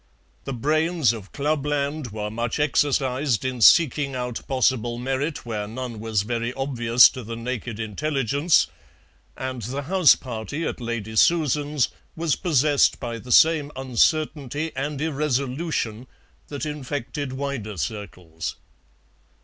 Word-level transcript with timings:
The 0.45 0.53
brains 0.53 1.13
of 1.13 1.31
clubland 1.31 2.07
were 2.09 2.31
much 2.31 2.59
exercised 2.59 3.45
in 3.45 3.61
seeking 3.61 4.15
out 4.15 4.41
possible 4.47 4.97
merit 4.97 5.45
where 5.45 5.67
none 5.67 5.99
was 5.99 6.23
very 6.23 6.51
obvious 6.55 7.07
to 7.09 7.21
the 7.23 7.35
naked 7.35 7.79
intelligence, 7.79 8.65
and 9.37 9.61
the 9.61 9.83
house 9.83 10.15
party 10.15 10.65
at 10.65 10.81
Lady 10.81 11.15
Susan's 11.15 11.89
was 12.15 12.35
possessed 12.35 12.99
by 12.99 13.19
the 13.19 13.31
same 13.31 13.71
uncertainty 13.75 14.71
and 14.75 14.99
irresolution 14.99 16.07
that 16.47 16.65
infected 16.65 17.33
wider 17.33 17.77
circles. 17.77 18.55